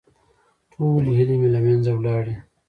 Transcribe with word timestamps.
ټولې 0.71 1.11
هيلې 1.17 1.35
مې 1.41 1.49
له 1.55 1.59
منځه 1.65 1.91
ولاړې. 1.95 2.35